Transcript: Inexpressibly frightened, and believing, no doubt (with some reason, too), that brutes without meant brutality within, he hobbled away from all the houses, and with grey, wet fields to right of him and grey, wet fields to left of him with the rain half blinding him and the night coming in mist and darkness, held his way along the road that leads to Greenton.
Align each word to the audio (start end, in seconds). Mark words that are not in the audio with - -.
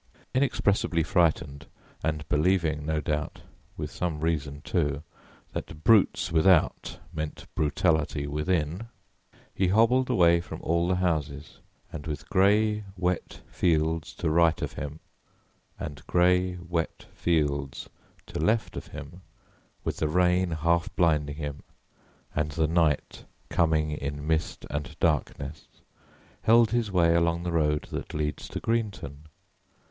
Inexpressibly 0.33 1.03
frightened, 1.03 1.67
and 2.03 2.27
believing, 2.27 2.87
no 2.87 3.01
doubt 3.01 3.43
(with 3.77 3.91
some 3.91 4.19
reason, 4.19 4.61
too), 4.63 5.03
that 5.53 5.83
brutes 5.83 6.31
without 6.31 6.97
meant 7.13 7.45
brutality 7.53 8.25
within, 8.25 8.87
he 9.53 9.67
hobbled 9.67 10.09
away 10.09 10.41
from 10.41 10.59
all 10.63 10.87
the 10.87 10.95
houses, 10.95 11.59
and 11.93 12.07
with 12.07 12.27
grey, 12.29 12.83
wet 12.97 13.41
fields 13.47 14.15
to 14.15 14.31
right 14.31 14.59
of 14.63 14.73
him 14.73 15.01
and 15.79 16.01
grey, 16.07 16.57
wet 16.67 17.05
fields 17.13 17.87
to 18.25 18.39
left 18.39 18.75
of 18.75 18.87
him 18.87 19.21
with 19.83 19.97
the 19.97 20.07
rain 20.07 20.49
half 20.49 20.89
blinding 20.95 21.35
him 21.35 21.61
and 22.35 22.53
the 22.53 22.65
night 22.65 23.25
coming 23.49 23.91
in 23.91 24.25
mist 24.25 24.65
and 24.71 24.97
darkness, 24.99 25.67
held 26.41 26.71
his 26.71 26.91
way 26.91 27.13
along 27.13 27.43
the 27.43 27.51
road 27.51 27.83
that 27.91 28.15
leads 28.15 28.47
to 28.47 28.59
Greenton. 28.59 29.27